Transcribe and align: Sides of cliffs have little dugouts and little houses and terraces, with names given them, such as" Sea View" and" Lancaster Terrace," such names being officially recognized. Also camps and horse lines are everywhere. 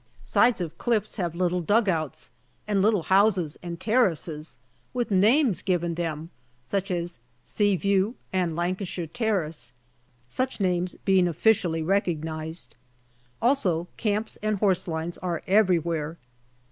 Sides 0.23 0.61
of 0.61 0.79
cliffs 0.79 1.17
have 1.17 1.35
little 1.35 1.61
dugouts 1.61 2.31
and 2.67 2.81
little 2.81 3.03
houses 3.03 3.59
and 3.61 3.79
terraces, 3.79 4.57
with 4.95 5.11
names 5.11 5.61
given 5.61 5.93
them, 5.93 6.31
such 6.63 6.89
as" 6.89 7.19
Sea 7.53 7.75
View" 7.75 8.15
and" 8.33 8.55
Lancaster 8.55 9.05
Terrace," 9.05 9.71
such 10.27 10.59
names 10.59 10.95
being 11.05 11.27
officially 11.27 11.83
recognized. 11.83 12.75
Also 13.43 13.87
camps 13.95 14.39
and 14.41 14.57
horse 14.57 14.87
lines 14.87 15.19
are 15.19 15.43
everywhere. 15.45 16.17